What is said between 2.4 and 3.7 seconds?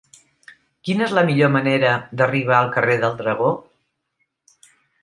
al carrer del Dragó?